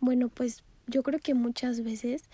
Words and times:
Bueno, 0.00 0.28
pues 0.30 0.64
yo 0.86 1.02
creo 1.02 1.20
que 1.20 1.34
muchas 1.34 1.82
veces 1.82 2.24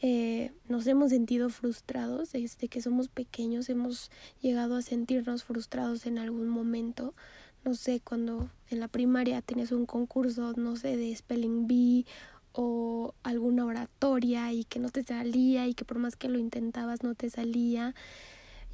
eh, 0.00 0.52
nos 0.68 0.86
hemos 0.86 1.10
sentido 1.10 1.50
frustrados 1.50 2.32
desde 2.32 2.68
que 2.68 2.80
somos 2.80 3.08
pequeños, 3.08 3.68
hemos 3.68 4.10
llegado 4.40 4.76
a 4.76 4.82
sentirnos 4.82 5.44
frustrados 5.44 6.06
en 6.06 6.18
algún 6.18 6.48
momento. 6.48 7.14
No 7.62 7.74
sé, 7.74 8.00
cuando 8.00 8.50
en 8.70 8.80
la 8.80 8.88
primaria 8.88 9.42
tenías 9.42 9.70
un 9.70 9.84
concurso, 9.84 10.54
no 10.56 10.76
sé, 10.76 10.96
de 10.96 11.14
Spelling 11.14 11.66
Bee 11.66 12.06
o 12.52 13.14
alguna 13.22 13.66
oratoria 13.66 14.52
y 14.52 14.64
que 14.64 14.78
no 14.78 14.88
te 14.88 15.02
salía 15.02 15.68
y 15.68 15.74
que 15.74 15.84
por 15.84 15.98
más 15.98 16.16
que 16.16 16.28
lo 16.30 16.38
intentabas 16.38 17.02
no 17.02 17.14
te 17.14 17.28
salía. 17.28 17.94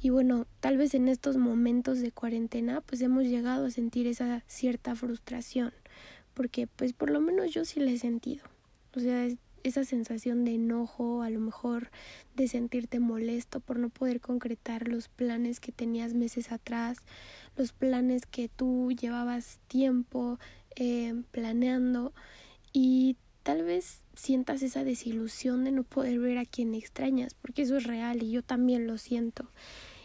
Y 0.01 0.09
bueno, 0.09 0.45
tal 0.61 0.77
vez 0.77 0.93
en 0.93 1.09
estos 1.09 1.37
momentos 1.37 1.99
de 1.99 2.11
cuarentena 2.11 2.81
pues 2.81 3.01
hemos 3.01 3.25
llegado 3.25 3.65
a 3.65 3.71
sentir 3.71 4.07
esa 4.07 4.43
cierta 4.47 4.95
frustración, 4.95 5.73
porque 6.37 6.67
pues 6.67 6.93
por 6.93 7.09
lo 7.09 7.19
menos 7.19 7.51
yo 7.51 7.65
sí 7.65 7.79
la 7.79 7.89
he 7.89 7.97
sentido. 7.97 8.45
O 8.95 8.99
sea, 8.99 9.27
esa 9.63 9.83
sensación 9.83 10.45
de 10.45 10.53
enojo, 10.53 11.23
a 11.23 11.31
lo 11.31 11.39
mejor 11.39 11.89
de 12.35 12.47
sentirte 12.47 12.99
molesto 12.99 13.59
por 13.59 13.79
no 13.79 13.89
poder 13.89 14.21
concretar 14.21 14.87
los 14.87 15.07
planes 15.07 15.59
que 15.59 15.71
tenías 15.71 16.13
meses 16.13 16.51
atrás, 16.51 16.99
los 17.55 17.73
planes 17.73 18.27
que 18.27 18.49
tú 18.49 18.91
llevabas 18.91 19.57
tiempo 19.67 20.37
eh, 20.75 21.23
planeando 21.31 22.13
y 22.71 23.17
tal 23.41 23.63
vez 23.63 24.03
sientas 24.13 24.61
esa 24.61 24.83
desilusión 24.83 25.63
de 25.63 25.71
no 25.71 25.81
poder 25.81 26.19
ver 26.19 26.37
a 26.37 26.45
quien 26.45 26.75
extrañas, 26.75 27.33
porque 27.33 27.63
eso 27.63 27.77
es 27.77 27.85
real 27.85 28.21
y 28.21 28.29
yo 28.29 28.43
también 28.43 28.85
lo 28.85 28.99
siento. 28.99 29.49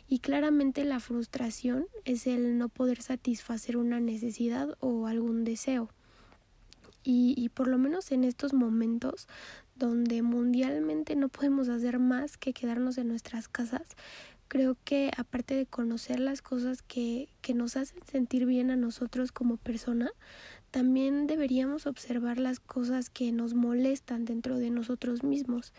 Y 0.09 0.21
claramente 0.21 0.83
la 0.85 0.99
frustración 0.99 1.89
es 2.07 2.27
el 2.27 2.57
no 2.57 2.71
poder 2.71 3.03
satisfacer 3.03 3.77
una 3.77 4.01
necesidad 4.01 4.79
o 4.81 5.07
algún 5.07 5.45
deseo. 5.45 5.91
Y, 7.05 7.35
y 7.37 7.49
por 7.49 7.69
lo 7.69 7.79
menos 7.79 8.13
en 8.13 8.25
estos 8.25 8.53
momentos 8.53 9.27
donde 9.75 10.23
mundialmente 10.23 11.17
no 11.17 11.29
podemos 11.29 11.69
hacer 11.69 11.99
más 11.99 12.37
que 12.37 12.53
quedarnos 12.53 12.99
en 12.99 13.09
nuestras 13.09 13.49
casas, 13.49 13.83
creo 14.53 14.77
que 14.85 15.11
aparte 15.17 15.55
de 15.55 15.65
conocer 15.65 16.21
las 16.21 16.43
cosas 16.43 16.83
que, 16.83 17.31
que 17.41 17.55
nos 17.55 17.77
hacen 17.77 18.01
sentir 18.05 18.45
bien 18.45 18.71
a 18.71 18.77
nosotros 18.77 19.33
como 19.33 19.57
persona, 19.57 20.11
también 20.71 21.27
deberíamos 21.27 21.87
observar 21.87 22.39
las 22.39 22.61
cosas 22.61 23.09
que 23.09 23.33
nos 23.33 23.55
molestan 23.55 24.25
dentro 24.25 24.59
de 24.59 24.71
nosotros 24.71 25.23
mismos. 25.23 25.73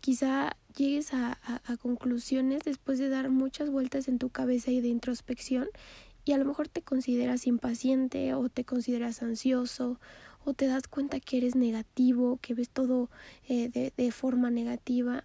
Quizá 0.00 0.56
llegues 0.76 1.12
a, 1.12 1.38
conclusiones 1.82 2.62
después 2.64 2.98
de 2.98 3.08
dar 3.10 3.28
muchas 3.28 3.70
vueltas 3.70 4.08
en 4.08 4.18
tu 4.18 4.30
cabeza 4.30 4.70
y 4.70 4.80
de 4.80 4.88
introspección 4.88 5.68
y 6.24 6.32
a 6.32 6.38
lo 6.38 6.44
mejor 6.44 6.68
te 6.68 6.82
consideras 6.82 7.46
impaciente 7.46 8.32
o 8.34 8.48
te 8.48 8.64
consideras 8.64 9.22
ansioso 9.22 10.00
o 10.44 10.54
te 10.54 10.66
das 10.66 10.88
cuenta 10.88 11.20
que 11.20 11.38
eres 11.38 11.54
negativo, 11.54 12.38
que 12.40 12.54
ves 12.54 12.68
todo 12.70 13.10
eh, 13.48 13.68
de, 13.68 13.92
de, 13.96 14.10
forma 14.12 14.50
negativa. 14.50 15.24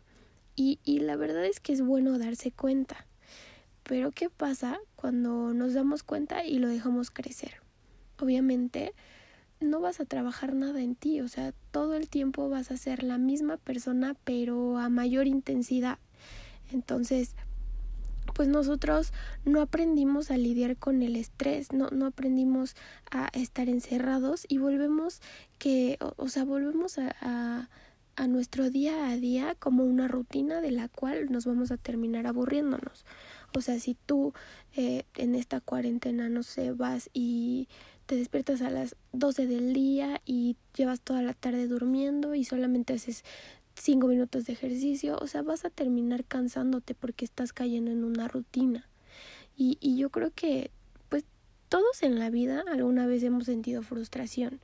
Y, 0.56 0.80
y 0.84 1.00
la 1.00 1.16
verdad 1.16 1.46
es 1.46 1.60
que 1.60 1.74
es 1.74 1.82
bueno 1.82 2.18
darse 2.18 2.52
cuenta. 2.52 3.08
Pero 3.84 4.12
¿qué 4.12 4.30
pasa 4.30 4.80
cuando 4.96 5.54
nos 5.54 5.74
damos 5.74 6.04
cuenta 6.04 6.46
y 6.46 6.60
lo 6.60 6.68
dejamos 6.68 7.12
crecer? 7.12 7.62
Obviamente 8.20 8.94
no 9.60 9.80
vas 9.80 10.00
a 10.00 10.06
trabajar 10.06 10.54
nada 10.54 10.82
en 10.82 10.96
ti, 10.96 11.22
o 11.22 11.28
sea, 11.28 11.54
todo 11.72 11.96
el 11.96 12.10
tiempo 12.10 12.50
vas 12.50 12.72
a 12.72 12.78
ser 12.78 13.04
la 13.04 13.18
misma 13.18 13.58
persona 13.58 14.16
pero 14.24 14.78
a 14.78 14.90
mayor 14.90 15.28
intensidad. 15.28 16.00
Entonces, 16.72 17.36
pues 18.34 18.48
nosotros 18.48 19.14
no 19.44 19.62
aprendimos 19.62 20.32
a 20.32 20.38
lidiar 20.38 20.78
con 20.78 21.02
el 21.02 21.16
estrés, 21.16 21.72
no, 21.72 21.90
no 21.90 22.06
aprendimos 22.06 22.76
a 23.12 23.30
estar 23.34 23.70
encerrados 23.70 24.46
y 24.48 24.58
volvemos 24.58 25.22
que, 25.58 25.98
o, 26.18 26.28
sea, 26.28 26.44
volvemos 26.44 26.98
a, 26.98 27.16
a, 27.22 27.70
a, 28.16 28.28
nuestro 28.28 28.70
día 28.70 29.10
a 29.10 29.18
día 29.18 29.56
como 29.60 29.84
una 29.84 30.08
rutina 30.08 30.62
de 30.62 30.72
la 30.72 30.88
cual 30.88 31.32
nos 31.32 31.46
vamos 31.46 31.72
a 31.72 31.78
terminar 31.78 32.28
aburriéndonos. 32.28 33.06
O 33.56 33.62
sea, 33.62 33.80
si 33.80 33.96
tú 34.06 34.34
eh, 34.76 35.06
en 35.16 35.36
esta 35.36 35.62
cuarentena, 35.62 36.28
no 36.28 36.44
sé, 36.44 36.72
vas 36.72 37.10
y 37.14 37.70
te 38.06 38.16
despiertas 38.16 38.62
a 38.62 38.70
las 38.70 38.96
12 39.14 39.48
del 39.48 39.74
día 39.74 40.22
y 40.26 40.58
llevas 40.76 41.02
toda 41.02 41.22
la 41.22 41.34
tarde 41.34 41.68
durmiendo 41.68 42.36
y 42.36 42.44
solamente 42.44 42.94
haces 42.94 43.24
cinco 43.76 44.08
minutos 44.08 44.46
de 44.46 44.54
ejercicio, 44.54 45.18
o 45.22 45.28
sea, 45.28 45.42
vas 45.42 45.66
a 45.66 45.70
terminar 45.70 46.26
cansándote 46.26 46.96
porque 46.96 47.26
estás 47.26 47.54
cayendo 47.54 47.92
en 47.92 48.04
una 48.04 48.28
rutina. 48.28 48.88
Y, 49.58 49.78
y 49.80 49.98
yo 49.98 50.10
creo 50.10 50.32
que, 50.34 50.72
pues, 51.10 51.26
todos 51.70 52.04
en 52.04 52.20
la 52.20 52.30
vida 52.30 52.64
alguna 52.72 53.06
vez 53.06 53.24
hemos 53.24 53.46
sentido 53.46 53.84
frustración. 53.84 54.60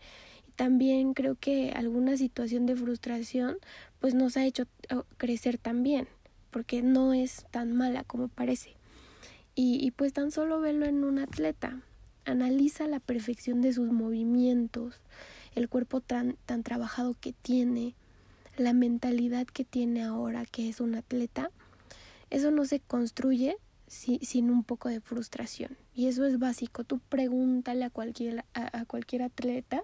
Y 0.48 0.52
también 0.52 1.14
creo 1.14 1.36
que 1.36 1.72
alguna 1.72 2.18
situación 2.18 2.66
de 2.66 2.76
frustración, 2.76 3.58
pues, 4.00 4.14
nos 4.14 4.38
ha 4.38 4.46
hecho 4.46 4.64
oh, 4.94 5.06
crecer 5.18 5.58
también, 5.58 6.08
porque 6.50 6.82
no 6.82 7.14
es 7.14 7.46
tan 7.52 7.76
mala 7.76 8.04
como 8.04 8.28
parece. 8.28 8.76
Y, 9.56 9.86
y 9.86 9.92
pues 9.92 10.14
tan 10.14 10.32
solo 10.32 10.62
verlo 10.62 10.86
en 10.86 11.04
un 11.04 11.20
atleta. 11.20 11.82
Analiza 12.24 12.88
la 12.88 13.00
perfección 13.00 13.62
de 13.62 13.74
sus 13.74 13.92
movimientos, 13.92 15.02
el 15.56 15.68
cuerpo 15.68 16.00
tan, 16.00 16.38
tan 16.46 16.64
trabajado 16.64 17.16
que 17.20 17.34
tiene, 17.34 17.96
la 18.58 18.74
mentalidad 18.74 19.48
que 19.48 19.64
tiene 19.64 20.04
ahora, 20.04 20.46
que 20.46 20.70
es 20.70 20.82
un 20.82 20.96
atleta, 20.96 21.52
eso 22.30 22.52
no 22.52 22.66
se 22.66 22.80
construye 22.80 23.58
si, 23.88 24.20
sin 24.20 24.50
un 24.50 24.64
poco 24.64 24.90
de 24.90 25.02
frustración. 25.02 25.78
Y 25.94 26.08
eso 26.08 26.26
es 26.26 26.40
básico. 26.40 26.84
Tú 26.84 27.00
pregúntale 27.10 27.86
a 27.86 27.90
cualquier, 27.90 28.46
a, 28.54 28.80
a 28.80 28.86
cualquier 28.86 29.24
atleta 29.24 29.84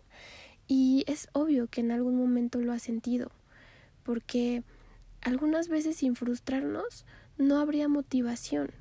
y 0.67 1.03
es 1.07 1.27
obvio 1.33 1.67
que 1.67 1.81
en 1.81 1.91
algún 1.91 2.15
momento 2.17 2.59
lo 2.59 2.73
ha 2.73 2.79
sentido. 2.79 3.31
Porque 4.03 4.63
algunas 5.21 5.67
veces 5.67 5.97
sin 5.97 6.15
frustrarnos 6.15 7.05
no 7.37 7.59
habría 7.59 7.87
motivación. 7.87 8.71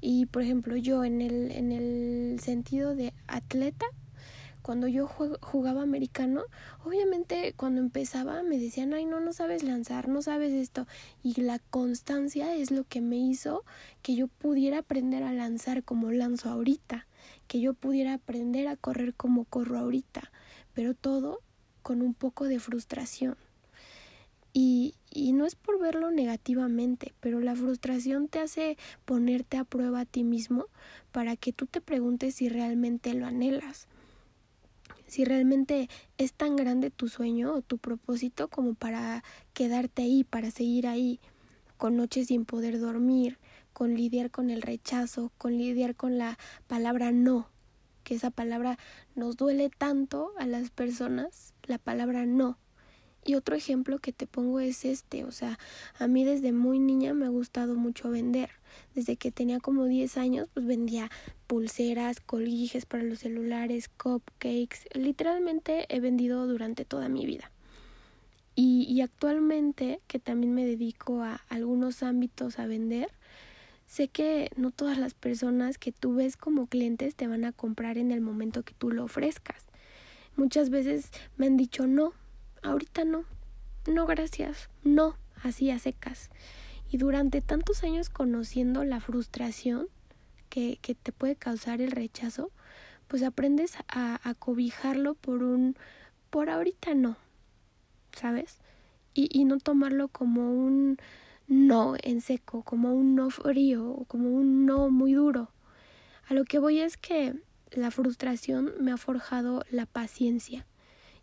Y 0.00 0.26
por 0.26 0.42
ejemplo, 0.42 0.76
yo 0.76 1.04
en 1.04 1.20
el, 1.20 1.52
en 1.52 1.70
el 1.70 2.40
sentido 2.40 2.96
de 2.96 3.12
atleta, 3.28 3.86
cuando 4.62 4.86
yo 4.86 5.06
jugaba 5.06 5.82
americano, 5.82 6.44
obviamente 6.84 7.52
cuando 7.56 7.80
empezaba 7.80 8.42
me 8.42 8.58
decían, 8.58 8.94
ay, 8.94 9.04
no, 9.04 9.20
no 9.20 9.32
sabes 9.32 9.64
lanzar, 9.64 10.08
no 10.08 10.22
sabes 10.22 10.52
esto. 10.52 10.86
Y 11.22 11.40
la 11.40 11.58
constancia 11.58 12.54
es 12.54 12.70
lo 12.70 12.84
que 12.84 13.00
me 13.00 13.16
hizo 13.16 13.64
que 14.02 14.14
yo 14.14 14.28
pudiera 14.28 14.78
aprender 14.78 15.24
a 15.24 15.32
lanzar 15.32 15.82
como 15.82 16.12
lanzo 16.12 16.48
ahorita, 16.48 17.06
que 17.48 17.60
yo 17.60 17.74
pudiera 17.74 18.14
aprender 18.14 18.68
a 18.68 18.76
correr 18.76 19.14
como 19.14 19.44
corro 19.44 19.78
ahorita, 19.78 20.30
pero 20.74 20.94
todo 20.94 21.40
con 21.82 22.00
un 22.00 22.14
poco 22.14 22.46
de 22.46 22.60
frustración. 22.60 23.36
Y, 24.54 24.94
y 25.10 25.32
no 25.32 25.46
es 25.46 25.54
por 25.56 25.80
verlo 25.80 26.10
negativamente, 26.10 27.14
pero 27.20 27.40
la 27.40 27.56
frustración 27.56 28.28
te 28.28 28.38
hace 28.38 28.76
ponerte 29.04 29.56
a 29.56 29.64
prueba 29.64 30.00
a 30.00 30.04
ti 30.04 30.24
mismo 30.24 30.66
para 31.10 31.36
que 31.36 31.52
tú 31.52 31.66
te 31.66 31.80
preguntes 31.80 32.36
si 32.36 32.48
realmente 32.48 33.14
lo 33.14 33.26
anhelas 33.26 33.88
si 35.12 35.26
realmente 35.26 35.90
es 36.16 36.32
tan 36.32 36.56
grande 36.56 36.90
tu 36.90 37.06
sueño 37.06 37.52
o 37.52 37.60
tu 37.60 37.76
propósito 37.76 38.48
como 38.48 38.72
para 38.72 39.22
quedarte 39.52 40.00
ahí, 40.00 40.24
para 40.24 40.50
seguir 40.50 40.86
ahí, 40.86 41.20
con 41.76 41.98
noches 41.98 42.28
sin 42.28 42.46
poder 42.46 42.80
dormir, 42.80 43.38
con 43.74 43.94
lidiar 43.94 44.30
con 44.30 44.48
el 44.48 44.62
rechazo, 44.62 45.30
con 45.36 45.58
lidiar 45.58 45.94
con 45.96 46.16
la 46.16 46.38
palabra 46.66 47.12
no, 47.12 47.50
que 48.04 48.14
esa 48.14 48.30
palabra 48.30 48.78
nos 49.14 49.36
duele 49.36 49.68
tanto 49.68 50.32
a 50.38 50.46
las 50.46 50.70
personas, 50.70 51.52
la 51.64 51.76
palabra 51.76 52.24
no. 52.24 52.56
Y 53.24 53.34
otro 53.36 53.54
ejemplo 53.54 53.98
que 53.98 54.12
te 54.12 54.26
pongo 54.26 54.58
es 54.58 54.84
este, 54.84 55.24
o 55.24 55.30
sea, 55.30 55.58
a 55.98 56.08
mí 56.08 56.24
desde 56.24 56.50
muy 56.50 56.80
niña 56.80 57.14
me 57.14 57.26
ha 57.26 57.28
gustado 57.28 57.76
mucho 57.76 58.10
vender. 58.10 58.50
Desde 58.94 59.16
que 59.16 59.30
tenía 59.30 59.60
como 59.60 59.84
10 59.84 60.16
años, 60.16 60.48
pues 60.52 60.66
vendía 60.66 61.10
pulseras, 61.46 62.20
colguijes 62.20 62.84
para 62.84 63.04
los 63.04 63.20
celulares, 63.20 63.88
cupcakes. 63.88 64.88
Literalmente 64.94 65.86
he 65.88 66.00
vendido 66.00 66.46
durante 66.48 66.84
toda 66.84 67.08
mi 67.08 67.24
vida. 67.24 67.52
Y, 68.56 68.86
y 68.88 69.00
actualmente, 69.02 70.00
que 70.08 70.18
también 70.18 70.52
me 70.52 70.66
dedico 70.66 71.22
a 71.22 71.42
algunos 71.48 72.02
ámbitos 72.02 72.58
a 72.58 72.66
vender, 72.66 73.08
sé 73.86 74.08
que 74.08 74.50
no 74.56 74.72
todas 74.72 74.98
las 74.98 75.14
personas 75.14 75.78
que 75.78 75.92
tú 75.92 76.14
ves 76.14 76.36
como 76.36 76.66
clientes 76.66 77.14
te 77.14 77.28
van 77.28 77.44
a 77.44 77.52
comprar 77.52 77.98
en 77.98 78.10
el 78.10 78.20
momento 78.20 78.64
que 78.64 78.74
tú 78.74 78.90
lo 78.90 79.04
ofrezcas. 79.04 79.66
Muchas 80.36 80.70
veces 80.70 81.10
me 81.36 81.46
han 81.46 81.56
dicho 81.56 81.86
no, 81.86 82.14
ahorita 82.62 83.04
no, 83.04 83.24
no 83.86 84.06
gracias, 84.06 84.68
no, 84.84 85.16
así 85.42 85.70
a 85.70 85.78
secas. 85.78 86.30
Y 86.90 86.98
durante 86.98 87.40
tantos 87.40 87.84
años 87.84 88.10
conociendo 88.10 88.84
la 88.84 89.00
frustración 89.00 89.88
que, 90.48 90.78
que 90.82 90.94
te 90.94 91.12
puede 91.12 91.36
causar 91.36 91.80
el 91.80 91.90
rechazo, 91.90 92.50
pues 93.08 93.22
aprendes 93.22 93.76
a, 93.88 94.20
a 94.28 94.34
cobijarlo 94.34 95.14
por 95.14 95.42
un, 95.42 95.76
por 96.30 96.50
ahorita 96.50 96.94
no, 96.94 97.16
¿sabes? 98.12 98.58
Y, 99.14 99.28
y 99.30 99.44
no 99.44 99.58
tomarlo 99.58 100.08
como 100.08 100.50
un 100.52 100.98
no 101.46 101.94
en 102.02 102.20
seco, 102.20 102.62
como 102.62 102.94
un 102.94 103.14
no 103.14 103.30
frío, 103.30 104.04
como 104.08 104.30
un 104.30 104.64
no 104.64 104.90
muy 104.90 105.12
duro. 105.12 105.50
A 106.28 106.34
lo 106.34 106.44
que 106.44 106.58
voy 106.58 106.80
es 106.80 106.96
que 106.96 107.34
la 107.70 107.90
frustración 107.90 108.72
me 108.80 108.92
ha 108.92 108.96
forjado 108.96 109.64
la 109.70 109.86
paciencia 109.86 110.66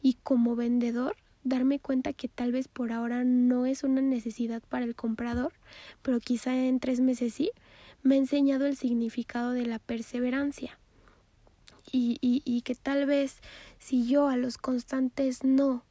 y 0.01 0.15
como 0.23 0.55
vendedor 0.55 1.15
darme 1.49 1.79
cuenta 1.79 2.13
que 2.13 2.27
tal 2.27 2.51
vez 2.51 2.67
por 2.67 2.91
ahora 2.91 3.23
no 3.23 3.65
es 3.65 3.83
una 3.83 4.01
necesidad 4.01 4.61
para 4.61 4.85
el 4.85 4.95
comprador, 4.95 5.53
pero 6.01 6.19
quizá 6.19 6.55
en 6.55 6.79
tres 6.79 7.01
meses 7.01 7.33
sí, 7.33 7.51
me 8.03 8.15
ha 8.15 8.19
enseñado 8.19 8.65
el 8.65 8.77
significado 8.77 9.51
de 9.51 9.65
la 9.65 9.79
perseverancia. 9.79 10.77
Y, 11.91 12.17
y, 12.21 12.43
y 12.45 12.61
que 12.61 12.75
tal 12.75 13.07
vez 13.07 13.37
si 13.79 14.07
yo 14.07 14.27
a 14.27 14.37
los 14.37 14.57
constantes 14.57 15.43
no, 15.43 15.83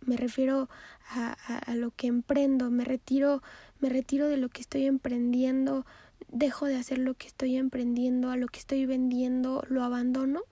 me 0.00 0.16
refiero 0.16 0.68
a, 1.10 1.32
a, 1.32 1.74
lo 1.74 1.90
que 1.90 2.06
emprendo, 2.06 2.70
me 2.70 2.84
retiro, 2.84 3.42
me 3.80 3.88
retiro 3.88 4.28
de 4.28 4.38
lo 4.38 4.48
que 4.48 4.62
estoy 4.62 4.86
emprendiendo, 4.86 5.84
dejo 6.28 6.66
de 6.66 6.76
hacer 6.76 6.98
lo 6.98 7.14
que 7.14 7.26
estoy 7.26 7.56
emprendiendo, 7.56 8.30
a 8.30 8.36
lo 8.36 8.46
que 8.46 8.60
estoy 8.60 8.86
vendiendo, 8.86 9.62
lo 9.68 9.82
abandono, 9.82 10.42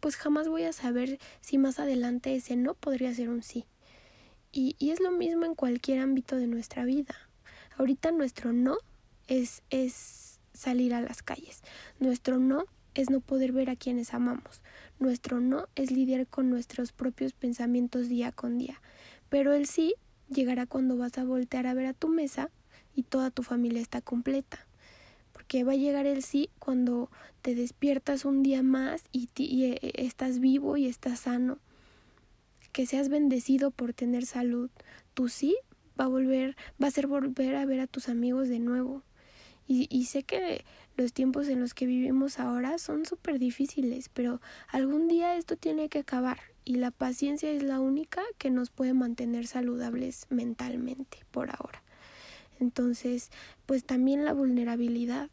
pues 0.00 0.16
jamás 0.16 0.48
voy 0.48 0.64
a 0.64 0.72
saber 0.72 1.18
si 1.40 1.58
más 1.58 1.78
adelante 1.78 2.34
ese 2.34 2.56
no 2.56 2.74
podría 2.74 3.14
ser 3.14 3.30
un 3.30 3.42
sí. 3.42 3.64
Y, 4.54 4.76
y 4.78 4.90
es 4.90 5.00
lo 5.00 5.10
mismo 5.10 5.44
en 5.44 5.54
cualquier 5.54 5.98
ámbito 5.98 6.36
de 6.36 6.46
nuestra 6.46 6.84
vida. 6.84 7.14
Ahorita 7.76 8.12
nuestro 8.12 8.52
no 8.52 8.76
es, 9.26 9.62
es 9.70 10.38
salir 10.52 10.94
a 10.94 11.00
las 11.00 11.22
calles. 11.22 11.62
Nuestro 11.98 12.38
no 12.38 12.66
es 12.94 13.10
no 13.10 13.20
poder 13.20 13.50
ver 13.50 13.68
a 13.68 13.76
quienes 13.76 14.14
amamos. 14.14 14.62
Nuestro 15.00 15.40
no 15.40 15.66
es 15.74 15.90
lidiar 15.90 16.28
con 16.28 16.50
nuestros 16.50 16.92
propios 16.92 17.32
pensamientos 17.32 18.08
día 18.08 18.30
con 18.30 18.58
día. 18.58 18.80
Pero 19.28 19.52
el 19.52 19.66
sí 19.66 19.94
llegará 20.28 20.66
cuando 20.66 20.96
vas 20.96 21.18
a 21.18 21.24
voltear 21.24 21.66
a 21.66 21.74
ver 21.74 21.86
a 21.86 21.92
tu 21.92 22.06
mesa 22.06 22.50
y 22.94 23.02
toda 23.02 23.32
tu 23.32 23.42
familia 23.42 23.80
está 23.80 24.00
completa 24.00 24.64
que 25.46 25.64
va 25.64 25.72
a 25.72 25.76
llegar 25.76 26.06
el 26.06 26.22
sí 26.22 26.50
cuando 26.58 27.10
te 27.42 27.54
despiertas 27.54 28.24
un 28.24 28.42
día 28.42 28.62
más 28.62 29.04
y, 29.12 29.28
y, 29.36 29.64
eh, 29.66 29.92
estás 29.94 30.40
vivo 30.40 30.76
y 30.76 30.86
estás 30.86 31.20
sano. 31.20 31.58
Que 32.74 32.86
seas 32.86 33.08
bendecido 33.08 33.70
por 33.70 33.94
tener 33.94 34.26
salud. 34.26 34.68
Tu 35.14 35.28
sí 35.28 35.56
va 35.98 36.06
a 36.06 36.08
volver, 36.08 36.56
va 36.82 36.88
a 36.88 36.90
ser 36.90 37.06
volver 37.06 37.54
a 37.54 37.64
ver 37.64 37.78
a 37.78 37.86
tus 37.86 38.08
amigos 38.08 38.48
de 38.48 38.58
nuevo. 38.58 39.02
Y, 39.66 39.86
y 39.90 40.06
sé 40.06 40.24
que 40.24 40.64
los 40.96 41.12
tiempos 41.12 41.48
en 41.48 41.60
los 41.60 41.72
que 41.72 41.86
vivimos 41.86 42.40
ahora 42.40 42.78
son 42.78 43.06
súper 43.06 43.38
difíciles, 43.38 44.10
pero 44.10 44.40
algún 44.68 45.08
día 45.08 45.36
esto 45.36 45.56
tiene 45.56 45.88
que 45.88 46.00
acabar 46.00 46.38
y 46.64 46.74
la 46.74 46.90
paciencia 46.90 47.50
es 47.50 47.62
la 47.62 47.80
única 47.80 48.22
que 48.38 48.50
nos 48.50 48.70
puede 48.70 48.92
mantener 48.92 49.46
saludables 49.46 50.26
mentalmente 50.30 51.18
por 51.30 51.50
ahora. 51.50 51.82
Entonces, 52.60 53.30
pues 53.66 53.84
también 53.84 54.24
la 54.24 54.32
vulnerabilidad. 54.32 55.30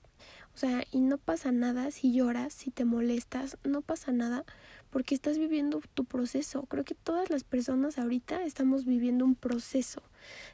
O 0.54 0.58
sea, 0.58 0.84
y 0.92 1.00
no 1.00 1.18
pasa 1.18 1.52
nada 1.52 1.92
si 1.92 2.14
lloras, 2.14 2.54
si 2.54 2.72
te 2.72 2.86
molestas, 2.86 3.58
no 3.64 3.82
pasa 3.82 4.12
nada 4.12 4.44
porque 4.90 5.16
estás 5.16 5.38
viviendo 5.38 5.82
tu 5.94 6.04
proceso. 6.04 6.64
Creo 6.64 6.84
que 6.84 6.96
todas 6.96 7.30
las 7.30 7.44
personas 7.44 7.98
ahorita 7.98 8.44
estamos 8.44 8.86
viviendo 8.86 9.24
un 9.24 9.36
proceso. 9.36 10.04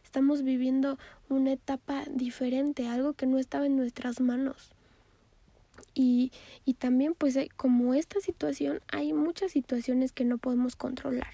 Estamos 0.04 0.44
viviendo 0.44 1.00
una 1.30 1.52
etapa 1.52 2.06
diferente, 2.10 2.88
algo 2.88 3.14
que 3.14 3.26
no 3.26 3.40
estaba 3.40 3.66
en 3.66 3.76
nuestras 3.76 4.22
manos. 4.22 4.72
Y, 5.96 6.32
y 6.64 6.76
también 6.76 7.16
pues 7.16 7.36
eh, 7.36 7.50
como 7.56 7.96
esta 7.96 8.20
situación 8.20 8.82
hay 8.92 9.14
muchas 9.14 9.52
situaciones 9.52 10.12
que 10.12 10.26
no 10.26 10.38
podemos 10.38 10.76
controlar. 10.76 11.34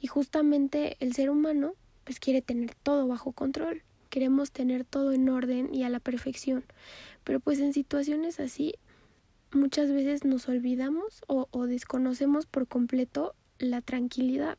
Y 0.00 0.06
justamente 0.06 0.98
el 1.00 1.14
ser 1.14 1.30
humano 1.30 1.72
pues 2.04 2.20
quiere 2.20 2.42
tener 2.42 2.74
todo 2.74 3.06
bajo 3.08 3.32
control 3.32 3.82
queremos 4.10 4.52
tener 4.52 4.84
todo 4.84 5.12
en 5.12 5.28
orden 5.28 5.74
y 5.74 5.84
a 5.84 5.88
la 5.88 6.00
perfección. 6.00 6.64
Pero 7.24 7.40
pues 7.40 7.60
en 7.60 7.72
situaciones 7.72 8.40
así 8.40 8.74
muchas 9.52 9.90
veces 9.90 10.24
nos 10.24 10.48
olvidamos 10.48 11.22
o, 11.26 11.46
desconocemos 11.66 12.46
por 12.46 12.66
completo 12.66 13.34
la 13.58 13.80
tranquilidad. 13.80 14.58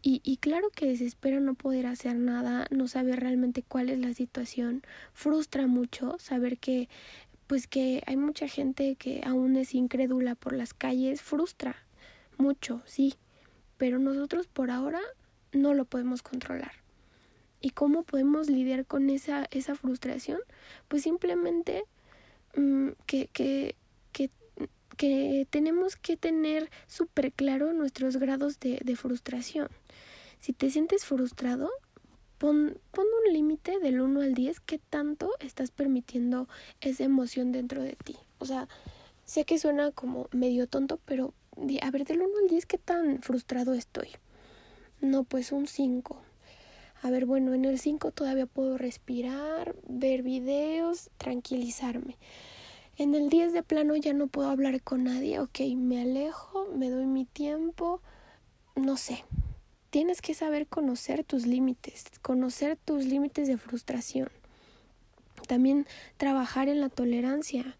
Y, 0.00 0.20
y, 0.22 0.36
claro 0.36 0.70
que 0.70 0.86
desespera 0.86 1.40
no 1.40 1.54
poder 1.54 1.86
hacer 1.86 2.14
nada, 2.14 2.68
no 2.70 2.86
saber 2.86 3.18
realmente 3.18 3.64
cuál 3.66 3.88
es 3.88 3.98
la 3.98 4.14
situación, 4.14 4.82
frustra 5.12 5.66
mucho 5.66 6.16
saber 6.20 6.58
que 6.58 6.88
pues 7.48 7.66
que 7.66 8.02
hay 8.06 8.16
mucha 8.16 8.46
gente 8.46 8.94
que 8.94 9.22
aún 9.24 9.56
es 9.56 9.74
incrédula 9.74 10.34
por 10.34 10.52
las 10.52 10.74
calles, 10.74 11.22
frustra 11.22 11.76
mucho, 12.36 12.82
sí, 12.84 13.14
pero 13.78 13.98
nosotros 13.98 14.46
por 14.46 14.70
ahora 14.70 15.00
no 15.52 15.74
lo 15.74 15.86
podemos 15.86 16.22
controlar. 16.22 16.72
¿Y 17.60 17.70
cómo 17.70 18.04
podemos 18.04 18.48
lidiar 18.48 18.86
con 18.86 19.10
esa, 19.10 19.46
esa 19.50 19.74
frustración? 19.74 20.40
Pues 20.86 21.02
simplemente 21.02 21.84
mmm, 22.56 22.90
que, 23.06 23.28
que, 23.28 23.74
que, 24.12 24.30
que, 24.96 25.46
tenemos 25.50 25.96
que 25.96 26.16
tener 26.16 26.70
súper 26.86 27.32
claro 27.32 27.72
nuestros 27.72 28.16
grados 28.16 28.60
de, 28.60 28.80
de, 28.84 28.96
frustración. 28.96 29.68
Si 30.38 30.52
te 30.52 30.70
sientes 30.70 31.04
frustrado, 31.04 31.70
pon, 32.38 32.78
pon 32.92 33.06
un 33.26 33.32
límite 33.32 33.80
del 33.80 34.00
1 34.00 34.20
al 34.20 34.34
10, 34.34 34.60
¿qué 34.60 34.78
tanto 34.78 35.30
estás 35.40 35.72
permitiendo 35.72 36.48
esa 36.80 37.02
emoción 37.02 37.50
dentro 37.50 37.82
de 37.82 37.96
ti? 37.96 38.16
O 38.38 38.46
sea, 38.46 38.68
sé 39.24 39.44
que 39.44 39.58
suena 39.58 39.90
como 39.90 40.28
medio 40.30 40.68
tonto, 40.68 41.00
pero 41.04 41.34
a 41.82 41.90
ver, 41.90 42.04
del 42.04 42.22
1 42.22 42.38
al 42.40 42.48
10, 42.48 42.66
¿qué 42.66 42.78
tan 42.78 43.20
frustrado 43.20 43.74
estoy? 43.74 44.10
No, 45.00 45.24
pues 45.24 45.50
un 45.50 45.66
5 45.66 46.22
a 47.02 47.10
ver, 47.10 47.26
bueno, 47.26 47.54
en 47.54 47.64
el 47.64 47.78
5 47.78 48.10
todavía 48.10 48.46
puedo 48.46 48.76
respirar, 48.76 49.76
ver 49.88 50.22
videos, 50.22 51.10
tranquilizarme. 51.16 52.16
En 52.96 53.14
el 53.14 53.28
10 53.28 53.52
de 53.52 53.62
plano 53.62 53.94
ya 53.94 54.12
no 54.12 54.26
puedo 54.26 54.48
hablar 54.48 54.82
con 54.82 55.04
nadie, 55.04 55.38
ok, 55.38 55.60
me 55.76 56.02
alejo, 56.02 56.66
me 56.74 56.90
doy 56.90 57.06
mi 57.06 57.24
tiempo, 57.24 58.02
no 58.74 58.96
sé. 58.96 59.24
Tienes 59.90 60.20
que 60.20 60.34
saber 60.34 60.66
conocer 60.66 61.22
tus 61.22 61.46
límites, 61.46 62.04
conocer 62.20 62.76
tus 62.76 63.04
límites 63.04 63.46
de 63.46 63.56
frustración. 63.56 64.28
También 65.46 65.86
trabajar 66.16 66.68
en 66.68 66.80
la 66.80 66.88
tolerancia, 66.88 67.78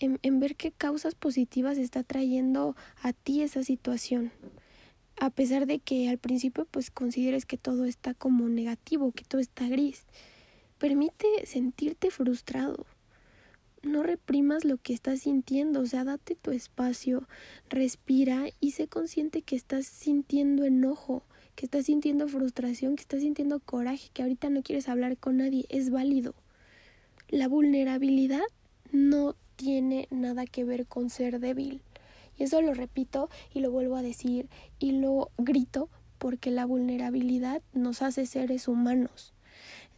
en, 0.00 0.18
en 0.22 0.40
ver 0.40 0.56
qué 0.56 0.72
causas 0.72 1.14
positivas 1.14 1.78
está 1.78 2.02
trayendo 2.02 2.74
a 3.02 3.12
ti 3.12 3.42
esa 3.42 3.62
situación 3.62 4.32
a 5.20 5.30
pesar 5.30 5.66
de 5.66 5.80
que 5.80 6.08
al 6.08 6.18
principio 6.18 6.66
pues 6.70 6.90
consideres 6.90 7.44
que 7.44 7.56
todo 7.56 7.84
está 7.84 8.14
como 8.14 8.48
negativo, 8.48 9.12
que 9.12 9.24
todo 9.24 9.40
está 9.40 9.68
gris. 9.68 10.04
Permite 10.78 11.26
sentirte 11.44 12.10
frustrado. 12.10 12.86
No 13.82 14.02
reprimas 14.02 14.64
lo 14.64 14.76
que 14.76 14.92
estás 14.92 15.20
sintiendo, 15.20 15.80
o 15.80 15.86
sea, 15.86 16.04
date 16.04 16.34
tu 16.34 16.50
espacio, 16.50 17.28
respira 17.68 18.46
y 18.60 18.72
sé 18.72 18.88
consciente 18.88 19.42
que 19.42 19.56
estás 19.56 19.86
sintiendo 19.86 20.64
enojo, 20.64 21.22
que 21.54 21.66
estás 21.66 21.86
sintiendo 21.86 22.28
frustración, 22.28 22.96
que 22.96 23.02
estás 23.02 23.20
sintiendo 23.20 23.60
coraje, 23.60 24.10
que 24.12 24.22
ahorita 24.22 24.50
no 24.50 24.62
quieres 24.62 24.88
hablar 24.88 25.16
con 25.16 25.38
nadie, 25.38 25.66
es 25.68 25.90
válido. 25.90 26.34
La 27.28 27.46
vulnerabilidad 27.46 28.42
no 28.90 29.36
tiene 29.56 30.08
nada 30.10 30.46
que 30.46 30.64
ver 30.64 30.86
con 30.86 31.10
ser 31.10 31.40
débil. 31.40 31.82
Y 32.38 32.44
eso 32.44 32.62
lo 32.62 32.74
repito 32.74 33.28
y 33.52 33.60
lo 33.60 33.70
vuelvo 33.70 33.96
a 33.96 34.02
decir 34.02 34.48
y 34.78 34.92
lo 34.92 35.30
grito 35.36 35.90
porque 36.18 36.50
la 36.50 36.66
vulnerabilidad 36.66 37.62
nos 37.72 38.02
hace 38.02 38.26
seres 38.26 38.68
humanos. 38.68 39.32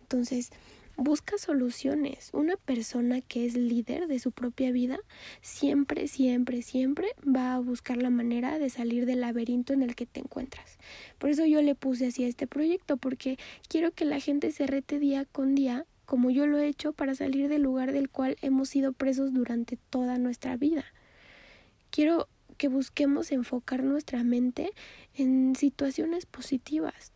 Entonces, 0.03 0.51
busca 0.97 1.39
soluciones. 1.39 2.31
Una 2.33 2.57
persona 2.57 3.23
que 3.23 3.47
es 3.47 3.57
líder 3.57 4.07
de 4.07 4.19
su 4.19 4.33
propia 4.33 4.71
vida 4.71 4.99
siempre, 5.41 6.09
siempre, 6.09 6.63
siempre 6.63 7.09
va 7.27 7.55
a 7.55 7.59
buscar 7.59 7.97
la 7.97 8.11
manera 8.11 8.59
de 8.59 8.69
salir 8.69 9.07
del 9.07 9.23
laberinto 9.23 9.73
en 9.73 9.83
el 9.83 9.95
que 9.95 10.07
te 10.07 10.21
encuentras. 10.21 10.79
Por 11.19 11.31
eso 11.31 11.47
yo 11.47 11.63
le 11.63 11.75
puse 11.75 12.07
así 12.07 12.25
a 12.25 12.29
este 12.29 12.47
proyecto, 12.47 12.99
porque 12.99 13.39
quiero 13.69 13.93
que 13.93 14.05
la 14.05 14.21
gente 14.21 14.53
se 14.53 14.67
rete 14.67 14.99
día 14.99 15.25
con 15.25 15.55
día, 15.55 15.87
como 16.05 16.31
yo 16.31 16.47
lo 16.47 16.59
he 16.59 16.69
hecho, 16.69 16.93
para 16.93 17.15
salir 17.15 17.49
del 17.49 17.63
lugar 17.63 17.93
del 17.93 18.11
cual 18.11 18.37
hemos 18.43 18.69
sido 18.69 18.93
presos 18.93 19.33
durante 19.33 19.77
toda 19.77 20.19
nuestra 20.19 20.57
vida. 20.57 20.85
Quiero 21.91 22.29
que 22.57 22.69
busquemos 22.69 23.33
enfocar 23.33 23.83
nuestra 23.83 24.23
mente 24.23 24.71
en 25.15 25.57
situaciones 25.57 26.27
positivas. 26.27 27.13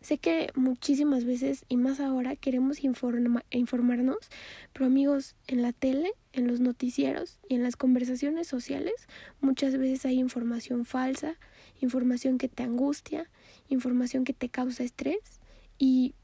Sé 0.00 0.18
que 0.18 0.50
muchísimas 0.54 1.24
veces 1.24 1.64
y 1.68 1.76
más 1.76 1.98
ahora 1.98 2.36
queremos 2.36 2.84
informa 2.84 3.44
informarnos, 3.50 4.30
pero 4.72 4.86
amigos, 4.86 5.34
en 5.48 5.62
la 5.62 5.72
tele, 5.72 6.12
en 6.32 6.46
los 6.46 6.60
noticieros 6.60 7.40
y 7.48 7.56
en 7.56 7.64
las 7.64 7.74
conversaciones 7.74 8.46
sociales 8.46 9.08
muchas 9.40 9.76
veces 9.76 10.06
hay 10.06 10.20
información 10.20 10.84
falsa, 10.84 11.36
información 11.80 12.38
que 12.38 12.48
te 12.48 12.62
angustia, 12.62 13.28
información 13.68 14.24
que 14.24 14.32
te 14.32 14.48
causa 14.48 14.84
estrés 14.84 15.40
y 15.78 16.14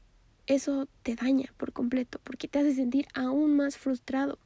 eso 0.47 0.87
te 1.01 1.15
daña 1.15 1.53
por 1.57 1.73
completo 1.73 2.21
porque 2.23 2.47
te 2.47 2.59
hace 2.59 2.75
sentir 2.75 3.07
aún 3.13 3.55
más 3.57 3.77
frustrado. 3.77 4.37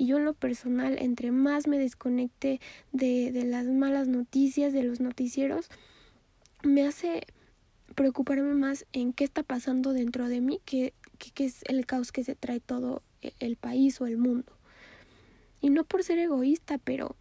Y 0.00 0.06
yo 0.06 0.16
en 0.16 0.24
lo 0.24 0.32
personal, 0.32 0.96
entre 0.98 1.30
más 1.30 1.66
me 1.66 1.78
desconecte 1.78 2.58
de, 2.90 3.32
de 3.32 3.44
las 3.44 3.66
malas 3.66 4.08
noticias, 4.08 4.72
de 4.72 4.82
los 4.82 4.98
noticieros, 4.98 5.68
me 6.62 6.86
hace 6.86 7.26
preocuparme 7.94 8.54
más 8.54 8.86
en 8.94 9.12
qué 9.12 9.24
está 9.24 9.42
pasando 9.42 9.92
dentro 9.92 10.30
de 10.30 10.40
mí 10.40 10.62
que, 10.64 10.94
que, 11.34 11.44
es 11.44 11.64
el 11.66 11.84
caos 11.84 12.12
que 12.12 12.24
se 12.24 12.34
trae 12.34 12.60
todo 12.60 13.02
e, 13.20 13.34
el 13.40 13.56
país 13.56 14.00
o 14.00 14.06
el 14.06 14.16
mundo. 14.16 14.50
Y 15.60 15.68
no 15.68 15.84
por 15.84 16.02
ser 16.02 16.18
egoísta, 16.18 16.78
pero 16.78 17.14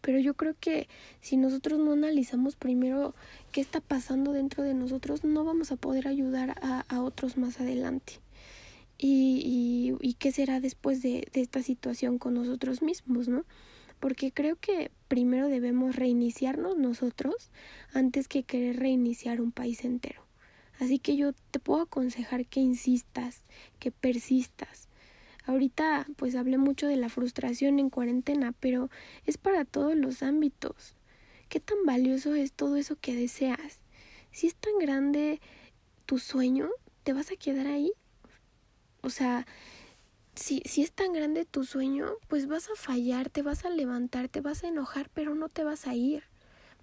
Pero 0.00 0.20
yo 0.20 0.34
creo 0.34 0.54
que 0.60 0.86
si 1.20 1.36
nosotros 1.36 1.80
no 1.80 1.92
analizamos 1.92 2.54
primero 2.54 3.16
qué 3.50 3.60
está 3.60 3.80
pasando 3.80 4.32
dentro 4.32 4.62
de 4.62 4.74
nosotros, 4.74 5.24
no 5.24 5.42
vamos 5.42 5.72
a 5.72 5.76
poder 5.76 6.06
ayudar 6.06 6.50
a, 6.62 6.84
a 6.88 7.02
otros 7.02 7.36
más 7.36 7.60
adelante. 7.60 8.20
Y, 9.02 9.96
y, 10.02 10.06
y, 10.06 10.14
qué 10.14 10.30
será 10.30 10.60
después 10.60 11.00
de, 11.00 11.26
de 11.32 11.40
esta 11.40 11.62
situación 11.62 12.18
con 12.18 12.34
nosotros 12.34 12.82
mismos, 12.82 13.28
¿no? 13.28 13.46
Porque 13.98 14.30
creo 14.30 14.56
que 14.56 14.90
primero 15.08 15.48
debemos 15.48 15.96
reiniciarnos 15.96 16.76
nosotros 16.76 17.50
antes 17.94 18.28
que 18.28 18.42
querer 18.42 18.78
reiniciar 18.78 19.40
un 19.40 19.52
país 19.52 19.84
entero. 19.86 20.22
Así 20.78 20.98
que 20.98 21.16
yo 21.16 21.32
te 21.50 21.60
puedo 21.60 21.80
aconsejar 21.80 22.44
que 22.44 22.60
insistas, 22.60 23.42
que 23.78 23.90
persistas, 23.90 24.90
Ahorita 25.46 26.06
pues 26.16 26.36
hablé 26.36 26.58
mucho 26.58 26.86
de 26.86 26.96
la 26.96 27.08
frustración 27.08 27.78
en 27.78 27.90
cuarentena, 27.90 28.52
pero 28.60 28.90
es 29.26 29.38
para 29.38 29.64
todos 29.64 29.96
los 29.96 30.22
ámbitos. 30.22 30.94
¿Qué 31.48 31.60
tan 31.60 31.78
valioso 31.84 32.34
es 32.34 32.52
todo 32.52 32.76
eso 32.76 32.96
que 33.00 33.16
deseas? 33.16 33.80
Si 34.30 34.46
es 34.46 34.54
tan 34.54 34.78
grande 34.78 35.40
tu 36.06 36.18
sueño, 36.18 36.68
¿te 37.02 37.12
vas 37.12 37.32
a 37.32 37.36
quedar 37.36 37.66
ahí? 37.66 37.90
O 39.02 39.10
sea, 39.10 39.46
si, 40.34 40.62
si 40.64 40.82
es 40.82 40.92
tan 40.92 41.12
grande 41.12 41.44
tu 41.44 41.64
sueño, 41.64 42.06
pues 42.28 42.46
vas 42.46 42.68
a 42.68 42.76
fallar, 42.76 43.30
te 43.30 43.42
vas 43.42 43.64
a 43.64 43.70
levantar, 43.70 44.28
te 44.28 44.40
vas 44.40 44.64
a 44.64 44.68
enojar, 44.68 45.10
pero 45.14 45.34
no 45.34 45.48
te 45.48 45.64
vas 45.64 45.86
a 45.86 45.94
ir. 45.94 46.24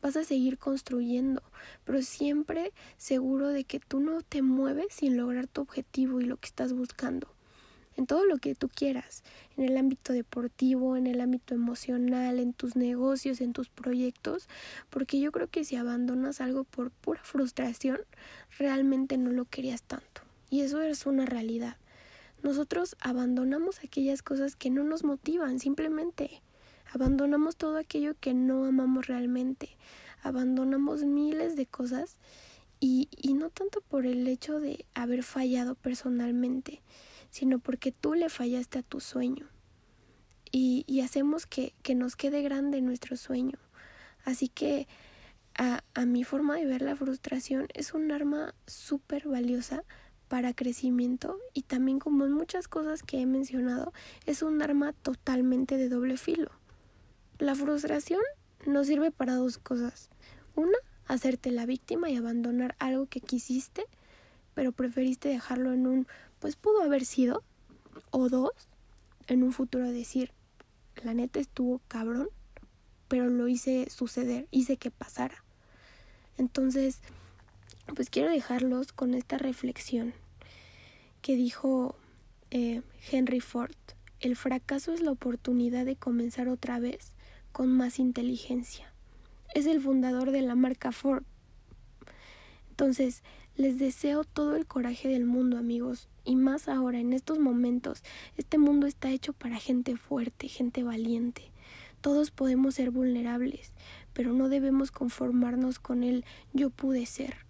Vas 0.01 0.15
a 0.15 0.23
seguir 0.23 0.59
construyendo, 0.59 1.41
pero 1.83 2.03
siempre 2.03 2.71
seguro 2.97 3.47
de 3.47 3.63
que 3.63 3.79
tú 3.79 3.99
no 3.99 4.21
te 4.21 4.43
mueves 4.43 4.87
sin 4.91 5.17
lograr 5.17 5.47
tu 5.47 5.61
objetivo 5.61 6.21
y 6.21 6.25
lo 6.25 6.37
que 6.37 6.47
estás 6.47 6.73
buscando 6.73 7.27
en 7.97 8.05
todo 8.05 8.25
lo 8.25 8.37
que 8.37 8.55
tú 8.55 8.69
quieras, 8.69 9.23
en 9.57 9.65
el 9.65 9.75
ámbito 9.75 10.13
deportivo, 10.13 10.95
en 10.95 11.07
el 11.07 11.19
ámbito 11.19 11.55
emocional, 11.55 12.39
en 12.39 12.53
tus 12.53 12.75
negocios, 12.75 13.41
en 13.41 13.53
tus 13.53 13.69
proyectos, 13.69 14.47
porque 14.91 15.19
yo 15.19 15.31
creo 15.31 15.47
que 15.49 15.65
si 15.65 15.75
abandonas 15.75 16.39
algo 16.39 16.63
por 16.63 16.91
pura 16.91 17.21
frustración, 17.23 17.99
realmente 18.57 19.17
no 19.17 19.31
lo 19.31 19.45
querías 19.45 19.81
tanto. 19.81 20.21
Y 20.49 20.61
eso 20.61 20.81
es 20.81 21.07
una 21.07 21.25
realidad. 21.25 21.75
Nosotros 22.43 22.95
abandonamos 22.99 23.79
aquellas 23.83 24.21
cosas 24.21 24.55
que 24.55 24.69
no 24.69 24.83
nos 24.83 25.03
motivan, 25.03 25.59
simplemente. 25.59 26.41
Abandonamos 26.93 27.55
todo 27.55 27.77
aquello 27.77 28.15
que 28.19 28.33
no 28.33 28.65
amamos 28.65 29.07
realmente. 29.07 29.69
Abandonamos 30.21 31.03
miles 31.03 31.55
de 31.55 31.65
cosas 31.65 32.17
y, 32.79 33.09
y 33.11 33.33
no 33.33 33.49
tanto 33.49 33.81
por 33.81 34.05
el 34.05 34.27
hecho 34.27 34.59
de 34.59 34.85
haber 34.93 35.23
fallado 35.23 35.75
personalmente, 35.75 36.81
sino 37.29 37.59
porque 37.59 37.91
tú 37.91 38.13
le 38.13 38.29
fallaste 38.29 38.79
a 38.79 38.83
tu 38.83 38.99
sueño. 38.99 39.47
Y, 40.51 40.85
y 40.87 41.01
hacemos 41.01 41.45
que, 41.45 41.73
que, 41.83 41.93
nos 41.93 42.15
quede 42.15 42.41
grande 42.41 42.81
nuestro 42.81 43.17
sueño. 43.17 43.57
Así 44.23 44.47
que 44.47 44.87
a, 45.57 45.83
a 45.93 46.05
mi 46.05 46.23
forma 46.23 46.55
de 46.55 46.65
ver 46.65 46.81
la 46.81 46.95
frustración 46.95 47.67
es 47.73 47.93
un 47.93 48.11
arma 48.11 48.53
súper 48.65 49.27
valiosa 49.27 49.83
para 50.27 50.53
crecimiento 50.53 51.37
y 51.53 51.63
también 51.63 51.99
como 51.99 52.25
en 52.25 52.33
muchas 52.33 52.67
cosas 52.67 53.03
que 53.03 53.21
he 53.21 53.25
mencionado 53.25 53.93
es 54.25 54.41
un 54.41 54.61
arma 54.61 54.93
totalmente 54.93 55.77
de 55.77 55.89
doble 55.89 56.17
filo. 56.17 56.51
La 57.39 57.55
frustración 57.55 58.21
nos 58.65 58.87
sirve 58.87 59.11
para 59.11 59.35
dos 59.35 59.57
cosas. 59.57 60.09
Una, 60.55 60.77
hacerte 61.05 61.51
la 61.51 61.65
víctima 61.65 62.09
y 62.09 62.17
abandonar 62.17 62.75
algo 62.79 63.05
que 63.05 63.21
quisiste, 63.21 63.85
pero 64.53 64.71
preferiste 64.71 65.29
dejarlo 65.29 65.71
en 65.71 65.87
un 65.87 66.07
pues 66.39 66.55
pudo 66.55 66.81
haber 66.81 67.05
sido, 67.05 67.43
o 68.11 68.29
dos, 68.29 68.51
en 69.27 69.43
un 69.43 69.51
futuro 69.51 69.91
decir, 69.91 70.31
la 71.03 71.13
neta 71.13 71.39
estuvo 71.39 71.81
cabrón, 71.87 72.29
pero 73.07 73.27
lo 73.27 73.47
hice 73.47 73.89
suceder, 73.89 74.47
hice 74.51 74.77
que 74.77 74.91
pasara. 74.91 75.43
Entonces, 76.37 77.01
pues 77.95 78.09
quiero 78.09 78.29
dejarlos 78.29 78.91
con 78.91 79.13
esta 79.13 79.37
reflexión 79.37 80.13
que 81.21 81.35
dijo 81.35 81.95
eh, 82.51 82.81
Henry 83.11 83.39
Ford, 83.39 83.75
el 84.19 84.35
fracaso 84.35 84.93
es 84.93 85.01
la 85.01 85.11
oportunidad 85.11 85.85
de 85.85 85.95
comenzar 85.95 86.47
otra 86.47 86.79
vez 86.79 87.13
con 87.51 87.75
más 87.75 87.99
inteligencia. 87.99 88.93
Es 89.53 89.65
el 89.65 89.81
fundador 89.81 90.31
de 90.31 90.41
la 90.41 90.55
marca 90.55 90.91
Ford. 90.91 91.23
Entonces, 92.69 93.23
les 93.55 93.79
deseo 93.79 94.23
todo 94.23 94.55
el 94.55 94.65
coraje 94.65 95.07
del 95.07 95.25
mundo, 95.25 95.57
amigos, 95.57 96.07
y 96.23 96.35
más 96.35 96.67
ahora, 96.67 96.99
en 96.99 97.13
estos 97.13 97.39
momentos. 97.39 98.03
Este 98.37 98.57
mundo 98.57 98.85
está 98.85 99.09
hecho 99.09 99.33
para 99.33 99.57
gente 99.57 99.97
fuerte, 99.97 100.47
gente 100.47 100.83
valiente. 100.83 101.51
Todos 102.01 102.29
podemos 102.29 102.75
ser 102.75 102.91
vulnerables, 102.91 103.71
pero 104.13 104.33
no 104.33 104.49
debemos 104.49 104.91
conformarnos 104.91 105.79
con 105.79 106.03
el 106.03 106.23
yo 106.53 106.69
pude 106.69 107.05
ser. 107.05 107.46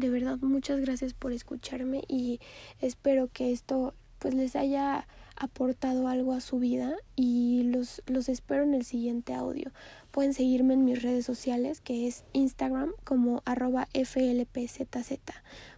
De 0.00 0.08
verdad, 0.08 0.38
muchas 0.40 0.80
gracias 0.80 1.12
por 1.12 1.30
escucharme 1.30 2.04
y 2.08 2.40
espero 2.80 3.28
que 3.30 3.52
esto 3.52 3.92
pues 4.18 4.32
les 4.32 4.56
haya 4.56 5.06
aportado 5.36 6.08
algo 6.08 6.32
a 6.32 6.40
su 6.40 6.58
vida 6.58 6.96
y 7.16 7.64
los, 7.64 8.02
los 8.06 8.30
espero 8.30 8.62
en 8.62 8.72
el 8.72 8.86
siguiente 8.86 9.34
audio. 9.34 9.72
Pueden 10.10 10.32
seguirme 10.32 10.72
en 10.72 10.86
mis 10.86 11.02
redes 11.02 11.26
sociales 11.26 11.82
que 11.82 12.06
es 12.06 12.24
Instagram 12.32 12.92
como 13.04 13.42
arroba 13.44 13.88
flpzz. 13.92 15.18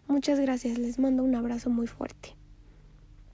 Muchas 0.07 0.38
gracias, 0.38 0.79
les 0.79 1.00
mando 1.00 1.25
un 1.25 1.35
abrazo 1.35 1.69
muy 1.69 1.88
fuerte. 1.88 2.37